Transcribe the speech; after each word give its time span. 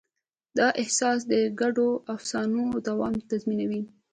دا 0.57 0.67
احساس 0.81 1.19
د 1.31 1.33
ګډو 1.59 1.89
افسانو 2.15 2.63
دوام 2.87 3.13
تضمینوي. 3.29 3.81